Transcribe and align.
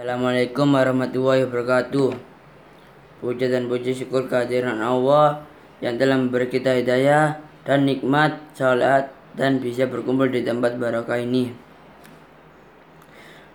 Assalamualaikum 0.00 0.80
warahmatullahi 0.80 1.44
wabarakatuh. 1.44 2.16
Puja 3.20 3.52
dan 3.52 3.68
puji 3.68 3.92
syukur 3.92 4.32
kehadiran 4.32 4.80
Allah 4.80 5.44
yang 5.84 6.00
telah 6.00 6.16
memberi 6.16 6.48
kita 6.48 6.72
hidayah 6.72 7.36
dan 7.68 7.84
nikmat 7.84 8.40
salat 8.56 9.12
dan 9.36 9.60
bisa 9.60 9.84
berkumpul 9.84 10.32
di 10.32 10.40
tempat 10.40 10.80
barakah 10.80 11.20
ini. 11.20 11.52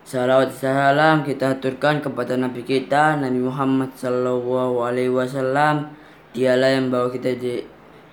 Salawat 0.05 0.53
salam 0.53 1.25
kita 1.25 1.57
aturkan 1.57 2.05
kepada 2.05 2.37
Nabi 2.37 2.61
kita 2.61 3.17
Nabi 3.17 3.41
Muhammad 3.41 3.97
Sallallahu 3.97 4.85
Alaihi 4.85 5.09
Wasallam. 5.09 5.97
Dialah 6.29 6.77
yang 6.77 6.93
bawa 6.93 7.09
kita 7.09 7.33
di 7.41 7.65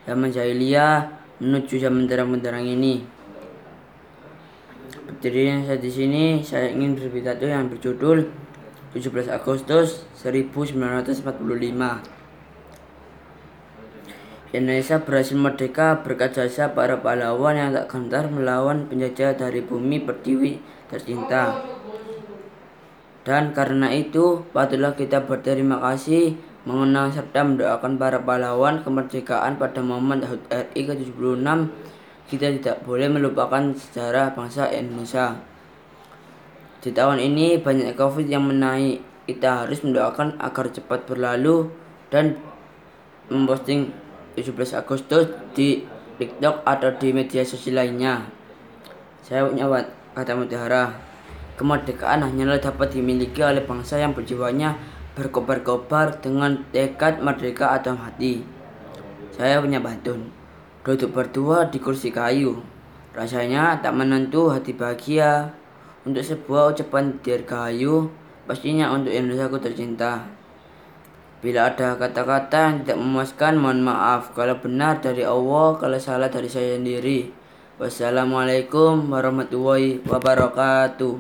zaman 0.09 0.33
jahiliyah 0.33 1.05
menuju 1.37 1.77
zaman 1.77 2.09
terang-benderang 2.09 2.65
ini. 2.65 3.05
Berdirinya 5.23 5.71
saya 5.71 5.79
di 5.79 5.87
sini, 5.87 6.43
saya 6.43 6.75
ingin 6.75 6.99
berpidato 6.99 7.47
yang 7.47 7.71
berjudul 7.71 8.27
17 8.91 9.31
Agustus 9.31 10.03
1945. 10.19 11.23
Indonesia 14.51 14.99
berhasil 14.99 15.39
merdeka 15.39 16.03
berkat 16.03 16.35
jasa 16.35 16.75
para 16.75 16.99
pahlawan 16.99 17.55
yang 17.55 17.71
tak 17.71 17.87
gentar 17.87 18.35
melawan 18.35 18.91
penjajah 18.91 19.39
dari 19.39 19.63
bumi 19.63 20.03
pertiwi 20.03 20.59
tercinta. 20.91 21.71
Dan 23.23 23.55
karena 23.55 23.95
itu, 23.95 24.43
patutlah 24.51 24.99
kita 24.99 25.23
berterima 25.23 25.79
kasih, 25.79 26.35
mengenang 26.67 27.15
serta 27.15 27.47
mendoakan 27.47 27.95
para 27.95 28.19
pahlawan 28.19 28.83
kemerdekaan 28.83 29.55
pada 29.55 29.87
momen 29.87 30.27
HUT 30.27 30.51
RI 30.51 30.83
ke-76 30.83 31.71
kita 32.33 32.49
tidak 32.57 32.81
boleh 32.89 33.13
melupakan 33.13 33.61
sejarah 33.77 34.33
bangsa 34.33 34.73
Indonesia. 34.73 35.37
Di 36.81 36.89
tahun 36.89 37.21
ini 37.21 37.61
banyak 37.61 37.93
COVID 37.93 38.25
yang 38.25 38.49
menaik. 38.49 39.05
Kita 39.29 39.69
harus 39.69 39.85
mendoakan 39.85 40.41
agar 40.41 40.73
cepat 40.73 41.05
berlalu 41.05 41.69
dan 42.09 42.41
memposting 43.29 43.93
17 44.35 44.81
Agustus 44.81 45.29
di 45.53 45.85
TikTok 46.17 46.65
atau 46.65 46.91
di 46.97 47.13
media 47.13 47.45
sosial 47.45 47.85
lainnya. 47.85 48.25
Saya 49.21 49.45
punya 49.45 49.69
kata 50.17 50.33
mutiara. 50.33 50.97
Kemerdekaan 51.61 52.25
hanyalah 52.25 52.59
dapat 52.59 52.97
dimiliki 52.97 53.45
oleh 53.45 53.61
bangsa 53.61 54.01
yang 54.01 54.17
berjiwanya 54.17 54.81
berkobar-kobar 55.13 56.17
dengan 56.25 56.65
tekad 56.73 57.21
merdeka 57.21 57.77
atau 57.77 57.93
mati. 57.93 58.41
Saya 59.37 59.61
punya 59.61 59.79
bantun 59.79 60.42
duduk 60.83 61.15
berdua 61.15 61.71
di 61.71 61.79
kursi 61.79 62.11
kayu. 62.11 62.59
Rasanya 63.15 63.79
tak 63.79 63.95
menentu 63.95 64.51
hati 64.51 64.75
bahagia. 64.75 65.55
Untuk 66.03 66.27
sebuah 66.27 66.75
ucapan 66.75 67.15
dirgahayu, 67.23 68.11
pastinya 68.43 68.91
untuk 68.91 69.15
Indonesia 69.15 69.47
ku 69.47 69.63
tercinta. 69.63 70.27
Bila 71.39 71.71
ada 71.71 71.95
kata-kata 71.95 72.59
yang 72.71 72.77
tidak 72.83 72.99
memuaskan, 72.99 73.55
mohon 73.59 73.87
maaf. 73.87 74.35
Kalau 74.35 74.59
benar 74.59 74.99
dari 74.99 75.23
Allah, 75.23 75.79
kalau 75.79 75.99
salah 76.03 76.27
dari 76.27 76.51
saya 76.51 76.75
sendiri. 76.75 77.31
Wassalamualaikum 77.79 79.11
warahmatullahi 79.11 80.03
wabarakatuh. 80.07 81.15